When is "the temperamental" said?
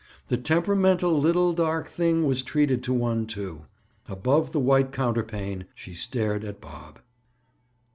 0.29-1.15